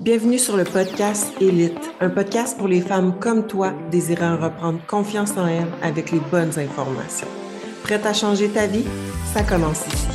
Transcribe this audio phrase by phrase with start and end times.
[0.00, 5.36] Bienvenue sur le podcast Élite, un podcast pour les femmes comme toi désirant reprendre confiance
[5.36, 7.26] en elles avec les bonnes informations.
[7.82, 8.84] Prête à changer ta vie?
[9.34, 10.06] Ça commence ici.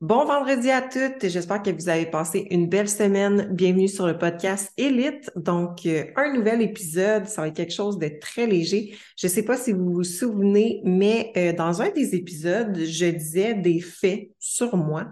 [0.00, 1.28] Bon vendredi à toutes.
[1.28, 3.48] J'espère que vous avez passé une belle semaine.
[3.50, 5.28] Bienvenue sur le podcast Elite.
[5.34, 7.26] Donc, euh, un nouvel épisode.
[7.26, 8.96] Ça va être quelque chose de très léger.
[9.18, 13.06] Je ne sais pas si vous vous souvenez, mais euh, dans un des épisodes, je
[13.06, 15.08] disais des faits sur moi.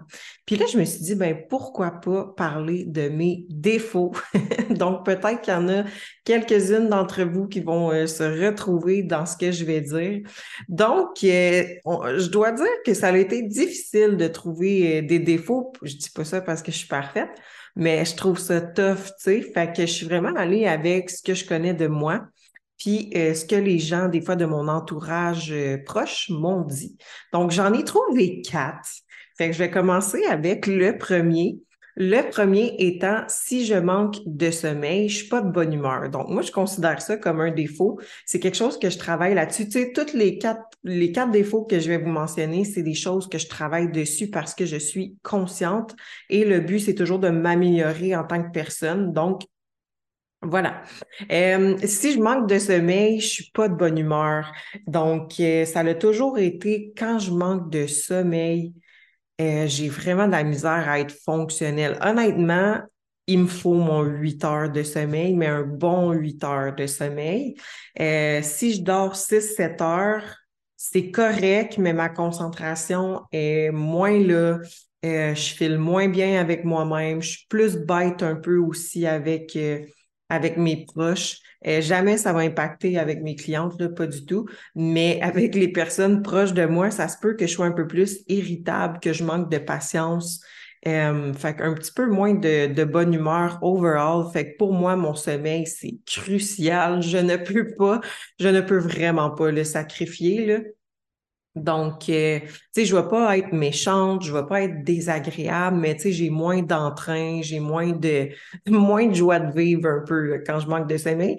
[0.47, 4.13] Puis là, je me suis dit, ben pourquoi pas parler de mes défauts?
[4.71, 5.83] Donc, peut-être qu'il y en a
[6.23, 10.21] quelques-unes d'entre vous qui vont euh, se retrouver dans ce que je vais dire.
[10.69, 15.73] Donc, je dois dire que ça a été difficile de trouver euh, des défauts.
[15.83, 17.29] Je dis pas ça parce que je suis parfaite,
[17.75, 19.41] mais je trouve ça tough, tu sais.
[19.41, 22.25] Fait que je suis vraiment allée avec ce que je connais de moi,
[22.77, 26.97] puis euh, ce que les gens, des fois, de mon entourage euh, proche m'ont dit.
[27.33, 28.87] Donc, j'en ai trouvé quatre.
[29.37, 31.59] Fait que je vais commencer avec le premier.
[31.99, 36.09] Le premier étant, si je manque de sommeil, je suis pas de bonne humeur.
[36.09, 37.99] Donc, moi, je considère ça comme un défaut.
[38.23, 39.65] C'est quelque chose que je travaille là-dessus.
[39.65, 42.93] Tu sais, toutes les quatre, les quatre défauts que je vais vous mentionner, c'est des
[42.93, 45.95] choses que je travaille dessus parce que je suis consciente
[46.29, 49.11] et le but, c'est toujours de m'améliorer en tant que personne.
[49.11, 49.41] Donc,
[50.43, 50.83] voilà.
[51.31, 54.51] Euh, si je manque de sommeil, je suis pas de bonne humeur.
[54.85, 58.73] Donc, euh, ça a toujours été quand je manque de sommeil,
[59.39, 61.97] euh, j'ai vraiment de la misère à être fonctionnelle.
[62.01, 62.81] Honnêtement,
[63.27, 67.55] il me faut mon 8 heures de sommeil, mais un bon 8 heures de sommeil.
[67.99, 70.35] Euh, si je dors 6-7 heures,
[70.75, 74.59] c'est correct, mais ma concentration est moins là.
[75.05, 77.21] Euh, je file moins bien avec moi-même.
[77.21, 79.57] Je suis plus bête un peu aussi avec,
[80.29, 81.37] avec mes proches.
[81.65, 84.45] Euh, jamais ça va impacter avec mes clientes, là, pas du tout.
[84.75, 87.87] Mais avec les personnes proches de moi, ça se peut que je sois un peu
[87.87, 90.41] plus irritable, que je manque de patience.
[90.85, 94.31] Euh, fait qu'un petit peu moins de, de, bonne humeur overall.
[94.31, 97.01] Fait que pour moi, mon sommeil, c'est crucial.
[97.01, 97.99] Je ne peux pas,
[98.39, 100.45] je ne peux vraiment pas le sacrifier.
[100.45, 100.59] Là.
[101.63, 104.83] Donc, euh, tu sais, je ne vais pas être méchante, je ne vais pas être
[104.83, 108.29] désagréable, mais tu sais, j'ai moins d'entrain, j'ai moins de,
[108.67, 111.37] moins de joie de vivre un peu quand je manque de sommeil.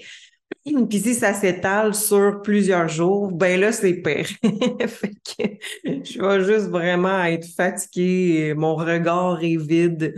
[0.89, 4.29] Puis si ça s'étale sur plusieurs jours, ben là, c'est pire.
[4.89, 5.45] fait que
[5.85, 10.15] je vais juste vraiment être fatiguée, mon regard est vide.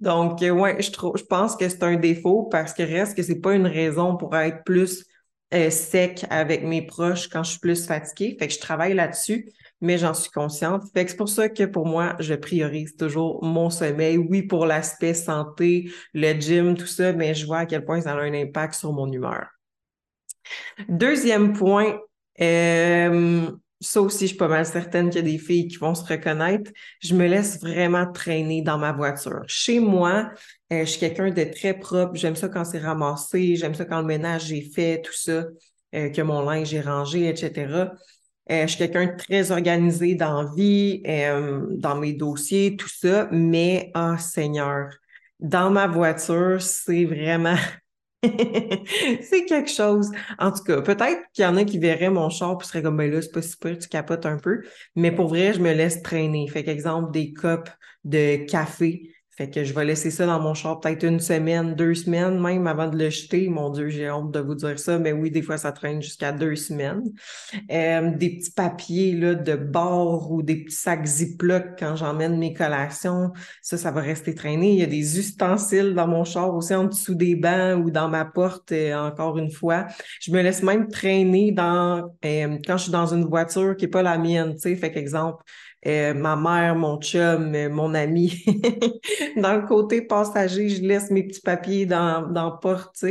[0.00, 3.40] Donc, ouais, je, trouve, je pense que c'est un défaut parce que reste que c'est
[3.40, 5.04] pas une raison pour être plus
[5.52, 8.36] euh, sec avec mes proches quand je suis plus fatiguée.
[8.38, 9.50] Fait que je travaille là-dessus,
[9.80, 10.84] mais j'en suis consciente.
[10.94, 14.16] Fait que c'est pour ça que pour moi, je priorise toujours mon sommeil.
[14.18, 18.12] Oui, pour l'aspect santé, le gym, tout ça, mais je vois à quel point ça
[18.12, 19.46] a un impact sur mon humeur.
[20.88, 21.98] Deuxième point,
[22.40, 23.50] euh,
[23.80, 26.04] ça aussi, je suis pas mal certaine qu'il y a des filles qui vont se
[26.04, 26.70] reconnaître.
[27.02, 29.42] Je me laisse vraiment traîner dans ma voiture.
[29.46, 30.30] Chez moi,
[30.72, 32.14] euh, je suis quelqu'un de très propre.
[32.14, 33.56] J'aime ça quand c'est ramassé.
[33.56, 35.46] J'aime ça quand le ménage est fait, tout ça,
[35.94, 37.94] euh, que mon linge est rangé, etc.
[38.50, 41.02] Euh, je suis quelqu'un de très organisé dans vie,
[41.78, 43.28] dans mes dossiers, tout ça.
[43.30, 44.90] Mais, oh Seigneur,
[45.38, 47.56] dans ma voiture, c'est vraiment
[49.22, 50.10] c'est quelque chose.
[50.38, 52.96] En tout cas, peut-être qu'il y en a qui verraient mon char et seraient comme,
[52.98, 54.62] ben là, c'est pas super, tu capotes un peu.
[54.94, 56.46] Mais pour vrai, je me laisse traîner.
[56.48, 57.70] Fait qu'exemple, des copes
[58.04, 61.94] de café fait que je vais laisser ça dans mon char peut-être une semaine, deux
[61.94, 63.48] semaines même avant de le jeter.
[63.48, 66.30] Mon Dieu, j'ai honte de vous dire ça, mais oui, des fois, ça traîne jusqu'à
[66.30, 67.04] deux semaines.
[67.72, 72.52] Euh, des petits papiers là, de bord ou des petits sacs Ziploc quand j'emmène mes
[72.52, 73.30] collations,
[73.62, 74.72] ça, ça va rester traîné.
[74.72, 78.10] Il y a des ustensiles dans mon char aussi en dessous des bancs ou dans
[78.10, 79.86] ma porte, euh, encore une fois.
[80.20, 83.90] Je me laisse même traîner dans euh, quand je suis dans une voiture qui n'est
[83.90, 84.54] pas la mienne.
[84.58, 85.42] Fait qu'exemple,
[85.86, 88.44] euh, ma mère, mon chum, euh, mon ami.
[89.36, 93.04] dans le côté passager, je laisse mes petits papiers dans, dans porte.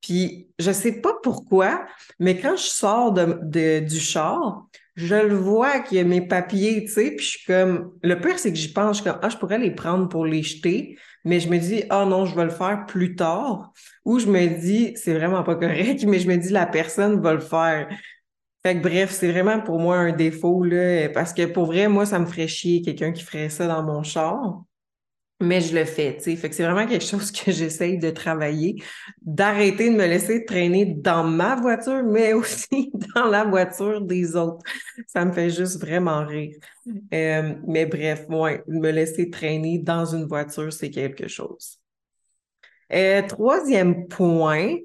[0.00, 1.86] Puis je sais pas pourquoi,
[2.18, 6.84] mais quand je sors de, du char, je le vois qu'il y a mes papiers,
[6.84, 7.92] tu sais, puis je suis comme...
[8.02, 10.26] Le pire, c'est que j'y pense, je suis comme, ah, je pourrais les prendre pour
[10.26, 13.72] les jeter, mais je me dis, ah non, je vais le faire plus tard.
[14.04, 17.34] Ou je me dis, c'est vraiment pas correct, mais je me dis, la personne va
[17.34, 17.88] le faire.
[18.68, 22.04] Fait que bref, c'est vraiment pour moi un défaut, là, parce que pour vrai, moi,
[22.04, 24.62] ça me ferait chier quelqu'un qui ferait ça dans mon char.
[25.40, 26.52] Mais je le fais, tu sais.
[26.52, 28.76] C'est vraiment quelque chose que j'essaye de travailler,
[29.22, 34.62] d'arrêter de me laisser traîner dans ma voiture, mais aussi dans la voiture des autres.
[35.06, 36.54] Ça me fait juste vraiment rire.
[37.14, 41.78] Euh, mais bref, moi, me laisser traîner dans une voiture, c'est quelque chose.
[42.92, 44.76] Euh, troisième point,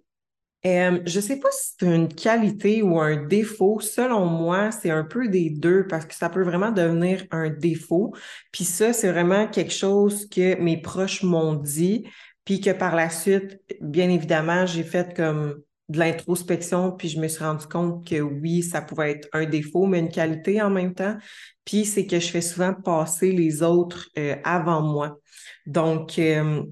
[0.65, 3.79] Euh, je sais pas si c'est une qualité ou un défaut.
[3.81, 8.13] Selon moi, c'est un peu des deux parce que ça peut vraiment devenir un défaut.
[8.51, 12.07] Puis ça, c'est vraiment quelque chose que mes proches m'ont dit,
[12.45, 17.27] puis que par la suite, bien évidemment, j'ai fait comme de l'introspection, puis je me
[17.27, 20.93] suis rendu compte que oui, ça pouvait être un défaut, mais une qualité en même
[20.93, 21.17] temps.
[21.65, 25.19] Puis c'est que je fais souvent passer les autres euh, avant moi.
[25.65, 26.63] Donc, euh,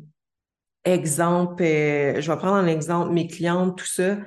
[0.86, 4.18] exemple, euh, je vais prendre un exemple, mes clientes, tout ça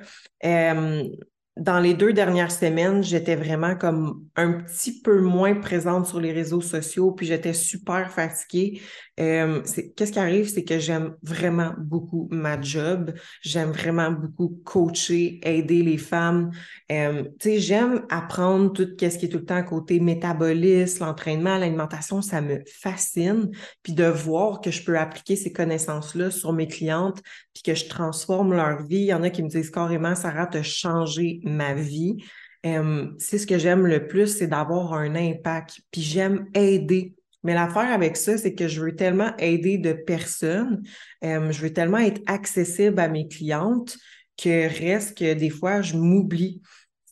[1.56, 6.32] dans les deux dernières semaines, j'étais vraiment comme un petit peu moins présente sur les
[6.32, 8.80] réseaux sociaux, puis j'étais super fatiguée.
[9.20, 9.62] Euh,
[9.96, 13.12] Qu'est-ce qui arrive, c'est que j'aime vraiment beaucoup ma job.
[13.42, 16.50] J'aime vraiment beaucoup coacher, aider les femmes.
[16.90, 22.22] Euh, tu j'aime apprendre tout ce qui est tout le temps côté métabolisme, l'entraînement, l'alimentation,
[22.22, 23.50] ça me fascine.
[23.82, 27.22] Puis de voir que je peux appliquer ces connaissances-là sur mes clientes,
[27.52, 28.96] puis que je transforme leur vie.
[28.96, 32.16] Il y en a qui me disent carrément, Sarah, te changer ma vie.
[32.62, 35.82] c'est ce que j'aime le plus, c'est d'avoir un impact.
[35.92, 37.14] Puis j'aime aider.
[37.44, 40.82] Mais l'affaire avec ça, c'est que je veux tellement aider de personnes,
[41.22, 43.96] je veux tellement être accessible à mes clientes
[44.36, 46.60] que reste que des fois, je m'oublie.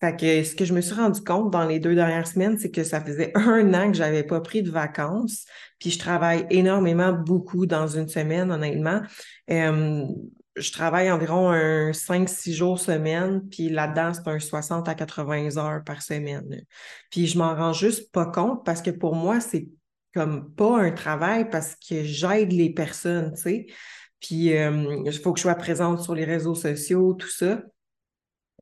[0.00, 2.72] Fait que ce que je me suis rendu compte dans les deux dernières semaines, c'est
[2.72, 5.44] que ça faisait un an que j'avais pas pris de vacances.
[5.78, 9.02] Puis je travaille énormément, beaucoup dans une semaine, honnêtement
[10.56, 15.82] je travaille environ un 5-6 jours semaine, puis là-dedans, c'est un 60 à 80 heures
[15.84, 16.62] par semaine.
[17.10, 19.68] Puis je m'en rends juste pas compte parce que pour moi, c'est
[20.14, 23.66] comme pas un travail parce que j'aide les personnes, tu sais.
[24.20, 27.62] Puis il faut que je sois présente sur les réseaux sociaux, tout ça.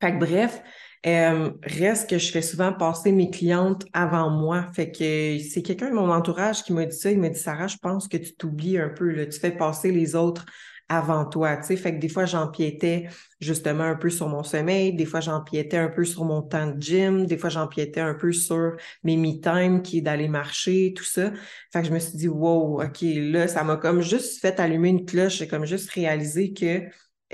[0.01, 0.63] Fait que bref,
[1.05, 4.67] reste que je fais souvent passer mes clientes avant moi.
[4.75, 7.11] Fait que c'est quelqu'un de mon entourage qui m'a dit ça.
[7.11, 9.11] Il m'a dit Sarah, je pense que tu t'oublies un peu.
[9.11, 9.27] Là.
[9.27, 10.47] Tu fais passer les autres
[10.91, 11.77] avant toi, tu sais.
[11.77, 13.09] Fait que des fois, j'empiétais
[13.41, 16.83] justement un peu sur mon sommeil, des fois, j'empiétais un peu sur mon temps de
[16.83, 18.73] gym, des fois, j'empiétais un peu sur
[19.05, 21.33] mes me-time qui est d'aller marcher, tout ça.
[21.73, 24.89] Fait que je me suis dit, wow, OK, là, ça m'a comme juste fait allumer
[24.91, 26.83] une cloche, j'ai comme juste réalisé que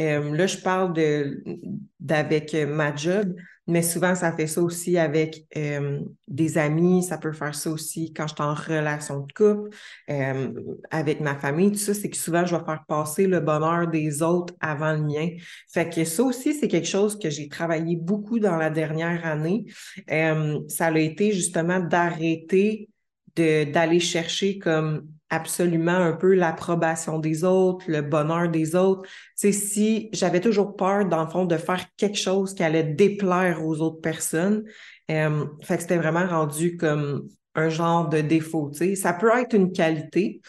[0.01, 1.43] euh, là, je parle de
[2.01, 3.35] d'avec ma job,
[3.69, 8.13] mais souvent, ça fait ça aussi avec euh, des amis, ça peut faire ça aussi
[8.13, 9.71] quand je suis en relation de couple,
[10.09, 10.53] euh,
[10.91, 14.23] avec ma famille, tout ça, c'est que souvent, je vais faire passer le bonheur des
[14.23, 15.31] autres avant le mien.
[15.69, 19.65] Fait que ça aussi, c'est quelque chose que j'ai travaillé beaucoup dans la dernière année.
[20.13, 22.89] Euh, ça a été justement d'arrêter
[23.37, 29.09] d'aller chercher comme absolument un peu l'approbation des autres, le bonheur des autres.
[29.35, 33.65] Sais, si j'avais toujours peur, dans le fond, de faire quelque chose qui allait déplaire
[33.65, 34.65] aux autres personnes,
[35.11, 38.71] euh, fait que c'était vraiment rendu comme un genre de défaut.
[38.73, 40.41] Tu sais, ça peut être une qualité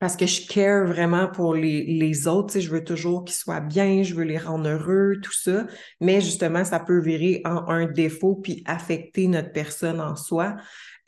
[0.00, 2.60] parce que je care vraiment pour les, les autres.
[2.60, 5.66] Je veux toujours qu'ils soient bien, je veux les rendre heureux, tout ça.
[6.00, 10.56] Mais justement, ça peut virer en un défaut puis affecter notre personne en soi.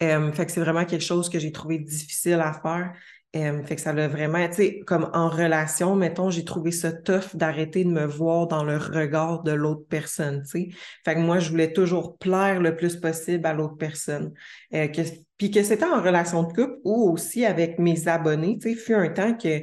[0.00, 2.92] Fait que c'est vraiment quelque chose que j'ai trouvé difficile à faire.
[3.32, 7.34] Fait que ça l'a vraiment, tu sais, comme en relation, mettons, j'ai trouvé ça tough
[7.36, 10.68] d'arrêter de me voir dans le regard de l'autre personne, tu sais.
[11.04, 14.32] Fait que moi, je voulais toujours plaire le plus possible à l'autre personne.
[14.74, 14.88] Euh,
[15.36, 18.94] puis que c'était en relation de couple ou aussi avec mes abonnés, tu sais, fut
[18.94, 19.60] un temps que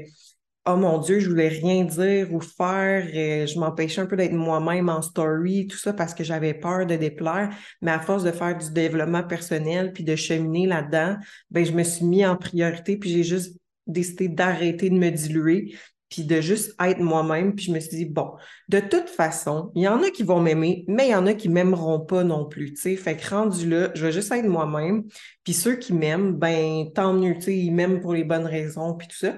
[0.68, 4.34] oh mon Dieu, je voulais rien dire ou faire, euh, je m'empêchais un peu d'être
[4.34, 7.50] moi-même en story, tout ça parce que j'avais peur de déplaire.
[7.82, 11.18] Mais à force de faire du développement personnel puis de cheminer là-dedans,
[11.50, 15.76] ben je me suis mis en priorité puis j'ai juste décidé d'arrêter de me diluer
[16.10, 17.56] puis de juste être moi-même.
[17.56, 18.32] Puis je me suis dit, bon,
[18.70, 21.34] de toute façon, il y en a qui vont m'aimer, mais il y en a
[21.34, 22.96] qui m'aimeront pas non plus, tu sais.
[22.96, 25.04] Fait que rendu là, je vais juste être moi-même.
[25.44, 28.94] Puis ceux qui m'aiment, ben tant mieux, tu sais, ils m'aiment pour les bonnes raisons,
[28.96, 29.38] puis tout ça.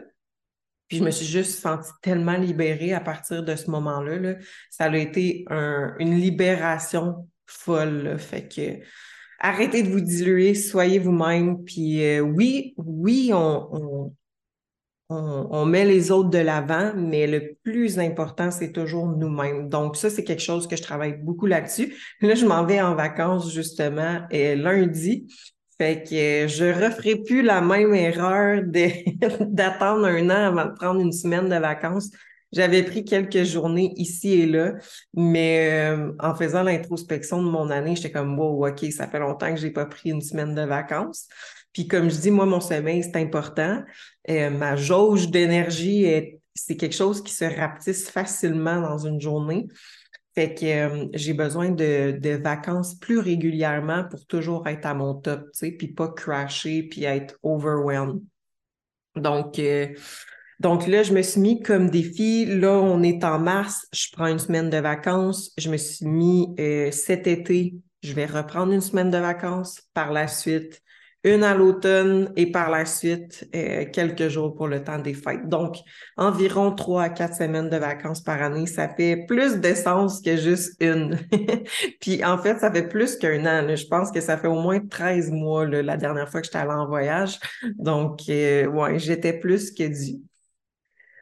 [0.89, 4.17] Puis je me suis juste sentie tellement libérée à partir de ce moment-là.
[4.17, 4.35] Là.
[4.69, 8.17] Ça a été une libération folle.
[8.17, 8.83] Fait que
[9.39, 11.63] arrêtez de vous diluer, soyez vous-même.
[11.63, 14.11] Puis euh, oui, oui, on,
[15.09, 19.69] on, met les autres de l'avant, mais le plus important, c'est toujours nous-mêmes.
[19.69, 21.95] Donc, ça, c'est quelque chose que je travaille beaucoup là-dessus.
[22.21, 25.27] Là, je m'en vais en vacances justement et lundi.
[25.79, 28.63] Fait que je referai plus la même erreur
[29.39, 32.11] d'attendre un an avant de prendre une semaine de vacances.
[32.51, 34.73] J'avais pris quelques journées ici et là,
[35.13, 39.53] mais euh, en faisant l'introspection de mon année, j'étais comme wow, ok, ça fait longtemps
[39.53, 41.27] que j'ai pas pris une semaine de vacances.
[41.71, 43.81] Puis comme je dis, moi, mon sommeil, c'est important.
[44.29, 46.07] Euh, ma jauge d'énergie,
[46.55, 49.67] c'est quelque chose qui se rapetisse facilement dans une journée.
[50.35, 55.15] Fait que euh, j'ai besoin de, de, vacances plus régulièrement pour toujours être à mon
[55.15, 58.21] top, tu sais, puis pas crasher, puis être overwhelmed.
[59.15, 59.87] Donc, euh,
[60.59, 64.27] Donc là, je me suis mis comme défi, là, on est en mars, je prends
[64.27, 65.51] une semaine de vacances.
[65.57, 69.81] Je me suis mis euh, cet été, je vais reprendre une semaine de vacances.
[69.93, 70.81] Par la suite,
[71.23, 75.49] une à l'automne et par la suite, euh, quelques jours pour le temps des fêtes.
[75.49, 75.75] Donc,
[76.15, 80.37] environ trois à quatre semaines de vacances par année, ça fait plus de sens que
[80.37, 81.19] juste une.
[81.99, 83.75] Puis en fait, ça fait plus qu'un an.
[83.75, 86.71] Je pense que ça fait au moins 13 mois la dernière fois que j'étais allée
[86.71, 87.37] en voyage.
[87.77, 90.21] Donc, euh, ouais, j'étais plus que dû.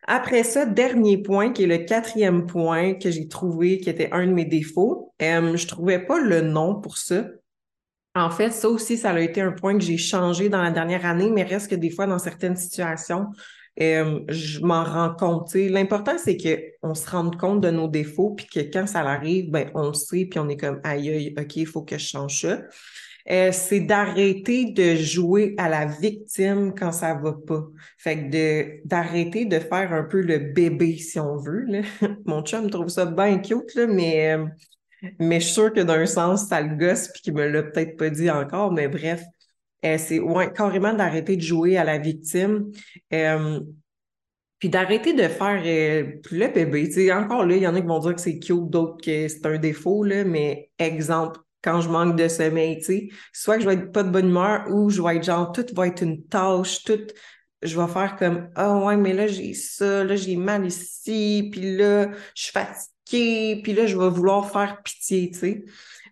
[0.10, 4.26] Après ça, dernier point, qui est le quatrième point que j'ai trouvé qui était un
[4.26, 7.26] de mes défauts, euh, je trouvais pas le nom pour ça.
[8.18, 11.06] En fait, ça aussi, ça a été un point que j'ai changé dans la dernière
[11.06, 13.28] année, mais reste que des fois, dans certaines situations,
[13.80, 15.54] euh, je m'en rends compte.
[15.54, 19.70] L'important, c'est qu'on se rende compte de nos défauts, puis que quand ça arrive, ben,
[19.76, 22.42] on le sait, puis on est comme aïe, aïe, OK, il faut que je change
[22.42, 22.62] ça.
[23.30, 27.68] Euh, c'est d'arrêter de jouer à la victime quand ça va pas.
[27.98, 31.68] Fait que de, d'arrêter de faire un peu le bébé, si on veut.
[32.26, 34.46] Mon chum trouve ça bien cute, là, mais euh,
[35.20, 37.98] mais je suis sûre que d'un sens, ça le gosse puis qu'il me l'a peut-être
[37.98, 39.24] pas dit encore, mais bref,
[39.86, 42.72] euh, c'est ouais, carrément d'arrêter de jouer à la victime.
[43.14, 43.60] Euh,
[44.60, 47.12] puis d'arrêter de faire euh, le bébé.
[47.14, 49.46] encore là, il y en a qui vont dire que c'est cute, d'autres que c'est
[49.46, 52.82] un défaut, là, mais exemple, quand je manque de sommeil,
[53.34, 55.66] soit que je vais être pas de bonne humeur ou je vais être genre, tout
[55.76, 57.00] va être une tâche, tout,
[57.62, 61.76] je vais faire comme, ah ouais, mais là, j'ai ça, là, j'ai mal ici, puis
[61.78, 65.66] là, je suis fatiguée puis là, je vais vouloir faire pitié, tu sais.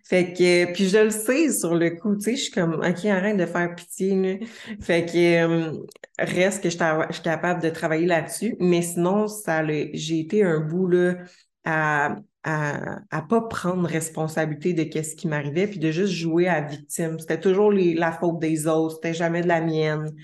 [0.04, 3.04] Fait que, puis je le sais sur le coup, tu sais, je suis comme, OK,
[3.06, 4.46] arrête de faire pitié, là.
[4.80, 5.72] Fait que, euh,
[6.18, 6.76] reste que je
[7.12, 8.56] suis capable de travailler là-dessus.
[8.60, 11.16] Mais sinon, ça j'ai été un bout, là,
[11.64, 16.60] à, à, à pas prendre responsabilité de qu'est-ce qui m'arrivait, puis de juste jouer à
[16.60, 17.18] victime.
[17.18, 20.14] C'était toujours la faute des autres, c'était jamais de la mienne.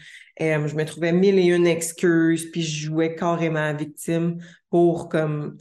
[0.41, 4.39] Euh, je me trouvais mille et une excuses, puis je jouais carrément à victime
[4.71, 5.59] pour, comme,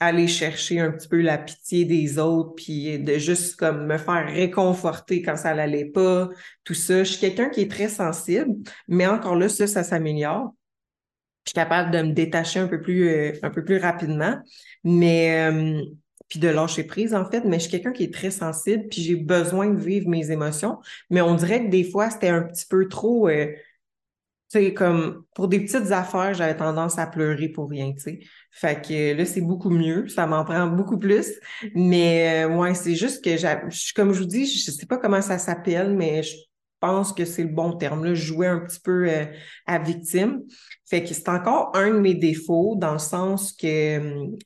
[0.00, 4.26] aller chercher un petit peu la pitié des autres, puis de juste comme me faire
[4.26, 6.30] réconforter quand ça n'allait pas,
[6.62, 7.04] tout ça.
[7.04, 8.54] Je suis quelqu'un qui est très sensible,
[8.86, 10.54] mais encore là, ça, ça s'améliore.
[11.44, 14.38] Je suis capable de me détacher un peu plus, euh, un peu plus rapidement,
[14.82, 15.82] mais euh,
[16.28, 19.02] puis de lâcher prise en fait, mais je suis quelqu'un qui est très sensible, puis
[19.02, 20.78] j'ai besoin de vivre mes émotions,
[21.10, 23.28] mais on dirait que des fois, c'était un petit peu trop...
[23.28, 23.46] Euh,
[24.54, 28.20] sais, comme pour des petites affaires, j'avais tendance à pleurer pour rien, tu sais.
[28.50, 31.26] Fait que là, c'est beaucoup mieux, ça m'en prend beaucoup plus.
[31.74, 33.56] Mais euh, ouais, c'est juste que j'ai,
[33.96, 36.36] comme je vous dis, je sais pas comment ça s'appelle, mais je
[36.80, 38.04] pense que c'est le bon terme.
[38.04, 39.24] Là, je jouais un petit peu euh,
[39.66, 40.42] à victime.
[40.86, 44.36] Fait que c'est encore un de mes défauts dans le sens que hum,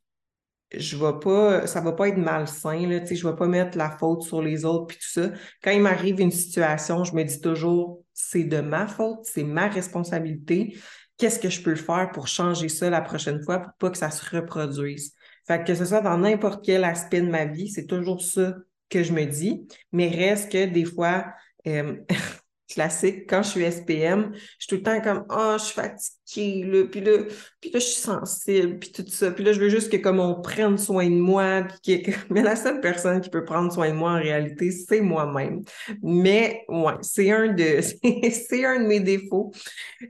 [0.73, 4.23] je vais pas, ça va pas être malsain, là, je vais pas mettre la faute
[4.23, 5.31] sur les autres puis tout ça.
[5.63, 9.69] Quand il m'arrive une situation, je me dis toujours, c'est de ma faute, c'est ma
[9.69, 10.77] responsabilité.
[11.17, 14.11] Qu'est-ce que je peux faire pour changer ça la prochaine fois pour pas que ça
[14.11, 15.15] se reproduise?
[15.47, 18.55] Fait que ce soit dans n'importe quel aspect de ma vie, c'est toujours ça
[18.91, 19.67] que je me dis.
[19.93, 21.27] Mais reste que des fois,
[21.67, 21.97] euh,
[22.69, 25.75] classique, quand je suis SPM, je suis tout le temps comme Ah, oh, je suis
[25.75, 27.13] fatiguée, là, puis là,
[27.61, 29.31] puis là, je suis sensible, puis tout ça.
[29.31, 31.93] Puis là, je veux juste que comme on prenne soin de moi, que...
[32.31, 35.63] mais la seule personne qui peut prendre soin de moi en réalité, c'est moi-même.
[36.03, 37.81] Mais ouais, c'est un de
[38.31, 39.53] c'est un de mes défauts.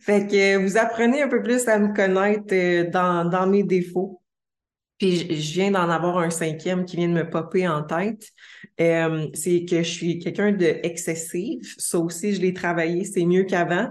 [0.01, 4.21] Fait que vous apprenez un peu plus à me connaître euh, dans, dans mes défauts.
[4.99, 8.29] Puis je viens d'en avoir un cinquième qui vient de me popper en tête.
[8.81, 11.75] Euh, c'est que je suis quelqu'un de excessif.
[11.79, 13.89] Ça aussi, je l'ai travaillé, c'est mieux qu'avant.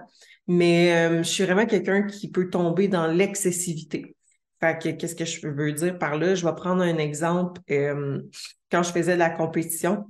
[0.48, 4.16] Mais euh, je suis vraiment quelqu'un qui peut tomber dans l'excessivité.
[4.60, 6.36] Fait que qu'est-ce que je veux dire par là?
[6.36, 7.62] Je vais prendre un exemple.
[7.72, 8.22] Euh,
[8.70, 10.06] quand je faisais de la compétition,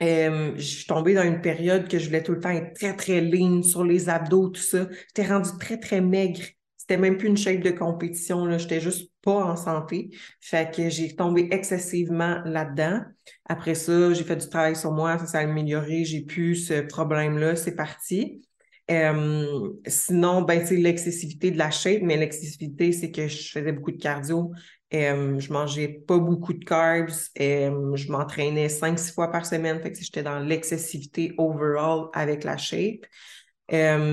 [0.00, 3.22] je suis tombée dans une période que je voulais tout le temps être très, très
[3.22, 4.86] lean sur les abdos, tout ça.
[5.08, 6.42] J'étais rendue très, très maigre.
[6.86, 8.58] C'était même plus une shape de compétition, là.
[8.58, 10.10] J'étais juste pas en santé.
[10.38, 13.00] Fait que j'ai tombé excessivement là-dedans.
[13.46, 17.56] Après ça, j'ai fait du travail sur moi, ça s'est amélioré, j'ai plus ce problème-là,
[17.56, 18.42] c'est parti.
[18.86, 24.02] Sinon, ben, c'est l'excessivité de la shape, mais l'excessivité, c'est que je faisais beaucoup de
[24.02, 24.52] cardio,
[24.92, 29.98] je mangeais pas beaucoup de carbs, je m'entraînais cinq, six fois par semaine, fait que
[29.98, 33.06] j'étais dans l'excessivité overall avec la shape.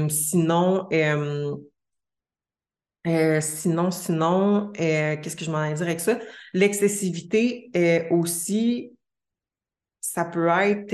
[0.08, 0.88] sinon,
[3.08, 6.20] euh, sinon, sinon, euh, qu'est-ce que je m'en ai dire avec ça?
[6.54, 8.92] L'excessivité euh, aussi,
[10.00, 10.94] ça peut être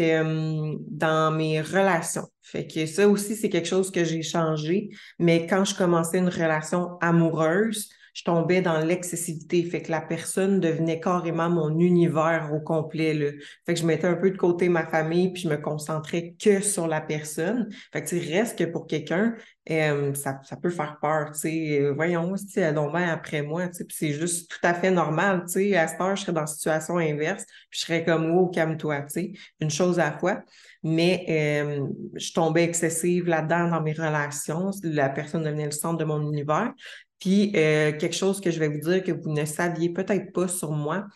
[0.89, 2.27] dans mes relations.
[2.41, 4.89] Fait que ça aussi, c'est quelque chose que j'ai changé.
[5.19, 9.63] Mais quand je commençais une relation amoureuse, je tombais dans l'excessivité.
[9.63, 13.13] Fait que la personne devenait carrément mon univers au complet.
[13.13, 13.31] Là.
[13.65, 16.61] Fait que je mettais un peu de côté ma famille, puis je me concentrais que
[16.61, 17.69] sur la personne.
[17.93, 19.35] Fait que reste que pour quelqu'un,
[19.69, 21.81] euh, ça, ça, peut faire peur, tu sais.
[21.81, 25.43] Euh, voyons, si elle est après moi, tu sais, c'est juste tout à fait normal,
[25.45, 25.75] tu sais.
[25.75, 29.01] À cette heure, je serais dans la situation inverse, puis je serais comme, oh, calme-toi,
[29.01, 30.41] tu sais, une chose à la fois.
[30.83, 34.71] Mais euh, je tombais excessive là-dedans dans mes relations.
[34.83, 36.73] La personne devenait le centre de mon univers.
[37.19, 40.71] Puis, quelque chose que je vais vous dire que vous ne saviez peut-être pas sur
[40.71, 41.07] moi,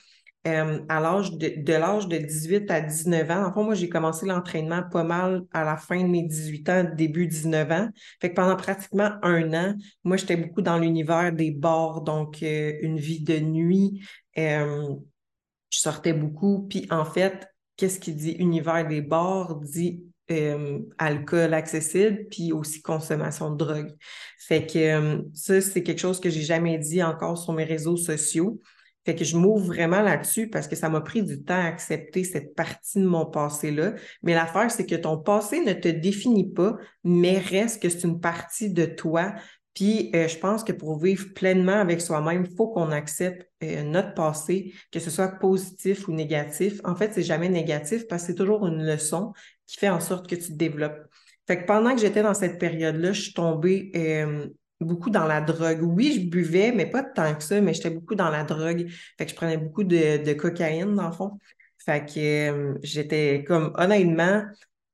[0.47, 3.45] euh, à l'âge de, l'âge de 18 à 19 ans.
[3.45, 6.83] En fait, moi, j'ai commencé l'entraînement pas mal à la fin de mes 18 ans,
[6.95, 7.89] début 19 ans.
[8.19, 12.73] Fait que pendant pratiquement un an, moi, j'étais beaucoup dans l'univers des bars, donc euh,
[12.81, 14.01] une vie de nuit.
[14.39, 14.95] Euh,
[15.69, 16.65] je sortais beaucoup.
[16.67, 20.03] Puis en fait, qu'est-ce qui dit univers des bars dit
[20.97, 23.91] alcool accessible, puis aussi consommation de drogue.
[24.39, 28.61] Fait que ça, c'est quelque chose que j'ai jamais dit encore sur mes réseaux sociaux.
[29.05, 32.23] Fait que je m'ouvre vraiment là-dessus parce que ça m'a pris du temps à accepter
[32.23, 33.93] cette partie de mon passé-là.
[34.21, 38.19] Mais l'affaire, c'est que ton passé ne te définit pas, mais reste que c'est une
[38.19, 39.33] partie de toi.
[39.73, 43.83] Puis euh, je pense que pour vivre pleinement avec soi-même, il faut qu'on accepte euh,
[43.83, 46.79] notre passé, que ce soit positif ou négatif.
[46.83, 49.33] En fait, c'est jamais négatif parce que c'est toujours une leçon
[49.65, 51.01] qui fait en sorte que tu te développes.
[51.47, 54.47] Fait que pendant que j'étais dans cette période-là, je suis tombée euh,
[54.85, 55.81] beaucoup dans la drogue.
[55.83, 58.89] Oui, je buvais, mais pas tant que ça, mais j'étais beaucoup dans la drogue.
[59.17, 61.39] Fait que je prenais beaucoup de, cocaïne, dans le fond.
[61.85, 62.19] Fait que
[62.51, 64.43] euh, j'étais comme, honnêtement,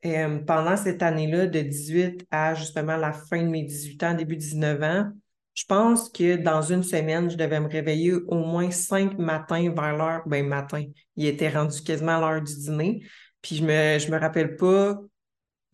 [0.06, 4.38] euh, pendant cette année-là, de 18 à justement la fin de mes 18 ans, début
[4.38, 5.12] 19 ans,
[5.54, 9.98] je pense que dans une semaine, je devais me réveiller au moins cinq matins vers
[9.98, 10.84] l'heure, ben matin.
[11.16, 13.02] Il était rendu quasiment l'heure du dîner.
[13.42, 15.00] Puis je me, je me rappelle pas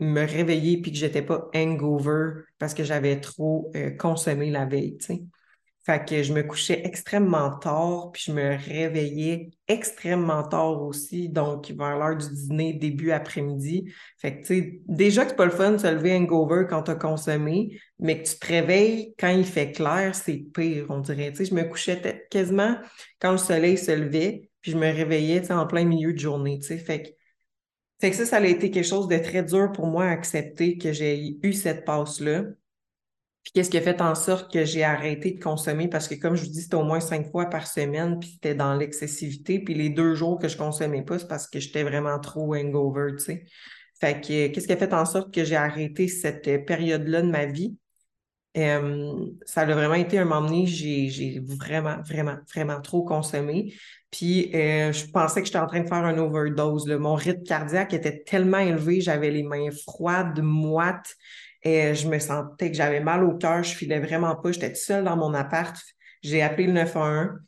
[0.00, 4.96] me réveiller puis que j'étais pas hangover parce que j'avais trop euh, consommé la veille,
[4.98, 5.20] tu.
[5.84, 11.70] Fait que je me couchais extrêmement tard, puis je me réveillais extrêmement tard aussi, donc
[11.72, 13.92] vers l'heure du dîner, début après-midi.
[14.16, 16.84] Fait que, tu sais, déjà que c'est pas le fun de se lever hangover quand
[16.84, 21.32] t'as consommé, mais que tu te réveilles quand il fait clair, c'est pire, on dirait.
[21.32, 22.78] Tu sais, je me couchais quasiment
[23.20, 26.18] quand le soleil se levait, puis je me réveillais, tu sais, en plein milieu de
[26.18, 26.78] journée, tu sais.
[26.78, 27.08] Fait que
[28.04, 30.76] fait que ça, ça a été quelque chose de très dur pour moi à accepter
[30.76, 32.42] que j'ai eu cette passe-là.
[33.42, 35.88] Puis qu'est-ce qui a fait en sorte que j'ai arrêté de consommer?
[35.88, 38.54] Parce que comme je vous dis, c'était au moins cinq fois par semaine, puis c'était
[38.54, 39.58] dans l'excessivité.
[39.58, 43.12] Puis les deux jours que je consommais pas, c'est parce que j'étais vraiment trop hangover,
[43.16, 43.44] tu sais.
[43.98, 47.46] Fait que qu'est-ce qui a fait en sorte que j'ai arrêté cette période-là de ma
[47.46, 47.74] vie?
[48.54, 53.74] ça a vraiment été un moment donné, j'ai vraiment, vraiment, vraiment trop consommé.
[54.14, 56.86] Puis euh, je pensais que j'étais en train de faire un overdose.
[56.86, 61.16] Mon rythme cardiaque était tellement élevé, j'avais les mains froides, moites.
[61.64, 64.52] Et je me sentais que j'avais mal au cœur, je filais vraiment pas.
[64.52, 65.76] J'étais seule dans mon appart.
[66.22, 67.40] J'ai appelé le 911.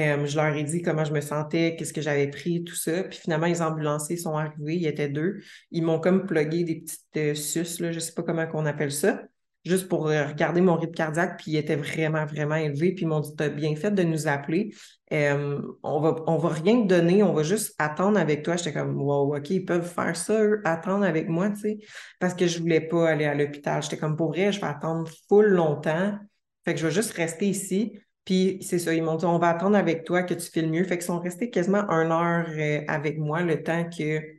[0.00, 3.04] Euh, je leur ai dit comment je me sentais, qu'est-ce que j'avais pris, tout ça.
[3.04, 5.40] Puis finalement, les ambulanciers sont arrivés, il y était deux.
[5.70, 9.22] Ils m'ont comme plugué des petites euh, suces, je sais pas comment on appelle ça
[9.68, 12.92] juste pour euh, regarder mon rythme cardiaque, puis il était vraiment, vraiment élevé.
[12.94, 14.74] Puis ils m'ont dit, tu as bien fait de nous appeler.
[15.12, 18.56] Euh, on va, va rien te donner, on va juste attendre avec toi.
[18.56, 21.78] J'étais comme, wow, OK, ils peuvent faire ça, eux, attendre avec moi, tu sais,
[22.18, 23.82] parce que je voulais pas aller à l'hôpital.
[23.82, 26.18] J'étais comme, pour vrai, je vais attendre full longtemps.
[26.64, 27.98] Fait que je vais juste rester ici.
[28.24, 30.84] Puis c'est ça, ils m'ont dit, on va attendre avec toi que tu files mieux.
[30.84, 34.37] Fait qu'ils sont restés quasiment une heure euh, avec moi le temps que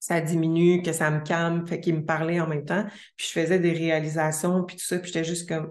[0.00, 2.84] ça diminue, que ça me calme, fait qu'il me parlait en même temps.
[3.16, 5.70] Puis je faisais des réalisations, puis tout ça, puis j'étais juste comme,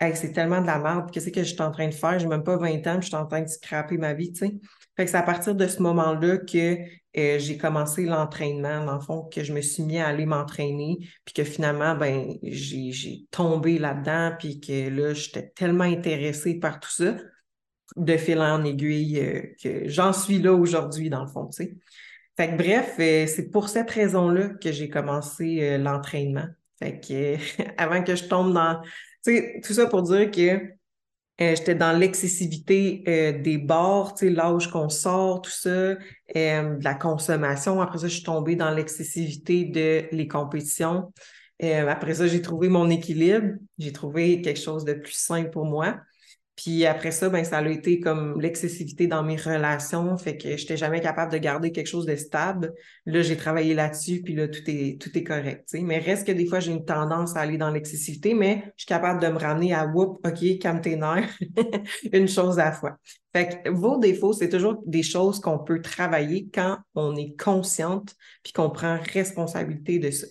[0.00, 2.18] hey, c'est tellement de la merde, qu'est-ce que je suis en train de faire?
[2.18, 4.46] J'ai même pas 20 ans, puis je suis en train de scraper ma vie, tu
[4.46, 4.54] sais.
[4.96, 6.78] Fait que c'est à partir de ce moment-là que
[7.16, 10.98] euh, j'ai commencé l'entraînement, dans le fond, que je me suis mis à aller m'entraîner,
[11.24, 16.90] puis que finalement, ben, j'ai tombé là-dedans, puis que là, j'étais tellement intéressée par tout
[16.90, 17.16] ça,
[17.96, 21.76] de fil en aiguille, euh, que j'en suis là aujourd'hui, dans le fond, tu sais.
[22.36, 26.46] Fait que bref, euh, c'est pour cette raison-là que j'ai commencé euh, l'entraînement.
[26.80, 27.36] Fait que
[27.78, 28.80] avant que je tombe dans.
[29.24, 30.56] Tu sais, tout ça pour dire que
[31.40, 33.02] euh, j'étais dans l'excessivité
[33.42, 35.94] des sais, l'âge qu'on sort, tout ça,
[36.34, 37.80] de la consommation.
[37.80, 41.12] Après ça, je suis tombée dans l'excessivité de les compétitions.
[41.60, 43.54] après ça, j'ai trouvé mon équilibre.
[43.78, 45.96] J'ai trouvé quelque chose de plus sain pour moi.
[46.56, 50.76] Puis après ça, ben, ça a été comme l'excessivité dans mes relations, fait que j'étais
[50.76, 52.72] jamais capable de garder quelque chose de stable.
[53.06, 55.68] Là, j'ai travaillé là-dessus, puis là, tout est, tout est correct.
[55.74, 58.86] Mais reste que des fois, j'ai une tendance à aller dans l'excessivité, mais je suis
[58.86, 61.36] capable de me ramener à whoop, OK, calme tes nerfs,
[62.12, 62.98] une chose à la fois.
[63.32, 68.14] Fait que vos défauts, c'est toujours des choses qu'on peut travailler quand on est consciente
[68.44, 70.28] puis qu'on prend responsabilité de ça.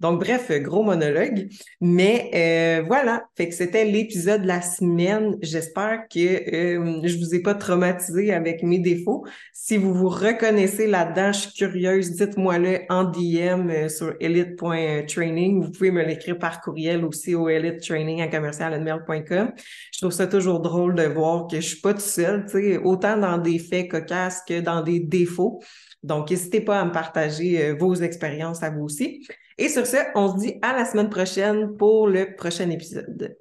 [0.00, 1.48] Donc, bref, gros monologue.
[1.80, 5.36] Mais euh, voilà, fait que c'était l'épisode de la semaine.
[5.42, 9.26] J'espère que euh, je vous ai pas traumatisé avec mes défauts.
[9.52, 15.64] Si vous vous reconnaissez là-dedans, je suis curieuse, dites-moi-le en DM euh, sur elite.training.
[15.64, 19.52] Vous pouvez me l'écrire par courriel aussi au elitetraining à commercial.com.
[19.92, 23.38] Je trouve ça toujours drôle de voir que je suis pas tu sais, autant dans
[23.38, 25.60] des faits cocasses que dans des défauts.
[26.04, 29.26] Donc, n'hésitez pas à me partager vos expériences à vous aussi.
[29.58, 33.36] Et sur ce, on se dit à la semaine prochaine pour le prochain épisode.